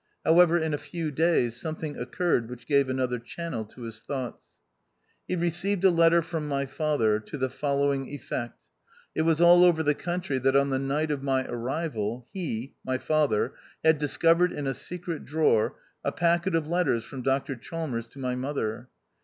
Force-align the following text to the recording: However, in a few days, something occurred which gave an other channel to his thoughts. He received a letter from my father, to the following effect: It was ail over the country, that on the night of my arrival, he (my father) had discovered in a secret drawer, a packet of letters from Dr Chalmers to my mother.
However, 0.25 0.57
in 0.57 0.73
a 0.73 0.79
few 0.79 1.11
days, 1.11 1.55
something 1.61 1.95
occurred 1.95 2.49
which 2.49 2.65
gave 2.65 2.89
an 2.89 2.99
other 2.99 3.19
channel 3.19 3.65
to 3.65 3.83
his 3.83 3.99
thoughts. 3.99 4.57
He 5.27 5.35
received 5.35 5.83
a 5.83 5.91
letter 5.91 6.23
from 6.23 6.47
my 6.47 6.65
father, 6.65 7.19
to 7.19 7.37
the 7.37 7.51
following 7.51 8.09
effect: 8.09 8.57
It 9.13 9.21
was 9.21 9.39
ail 9.39 9.63
over 9.63 9.83
the 9.83 9.93
country, 9.93 10.39
that 10.39 10.55
on 10.55 10.71
the 10.71 10.79
night 10.79 11.11
of 11.11 11.21
my 11.21 11.45
arrival, 11.47 12.27
he 12.33 12.73
(my 12.83 12.97
father) 12.97 13.53
had 13.85 13.99
discovered 13.99 14.51
in 14.51 14.65
a 14.65 14.73
secret 14.73 15.23
drawer, 15.23 15.75
a 16.03 16.11
packet 16.11 16.55
of 16.55 16.67
letters 16.67 17.03
from 17.03 17.21
Dr 17.21 17.55
Chalmers 17.55 18.07
to 18.07 18.17
my 18.17 18.33
mother. 18.33 18.89